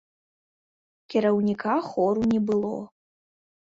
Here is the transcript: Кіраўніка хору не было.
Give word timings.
Кіраўніка 1.13 1.75
хору 1.91 2.21
не 2.35 2.39
было. 2.51 2.75